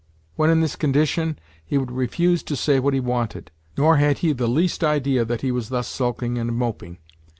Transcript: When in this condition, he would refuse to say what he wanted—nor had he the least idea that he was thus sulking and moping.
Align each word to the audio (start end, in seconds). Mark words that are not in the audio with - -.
When 0.35 0.49
in 0.49 0.61
this 0.61 0.75
condition, 0.75 1.37
he 1.63 1.77
would 1.77 1.91
refuse 1.91 2.41
to 2.41 2.55
say 2.55 2.79
what 2.79 2.95
he 2.95 2.99
wanted—nor 2.99 3.97
had 3.97 4.17
he 4.17 4.33
the 4.33 4.47
least 4.47 4.83
idea 4.83 5.23
that 5.25 5.41
he 5.41 5.51
was 5.51 5.69
thus 5.69 5.87
sulking 5.87 6.39
and 6.39 6.55
moping. 6.57 6.97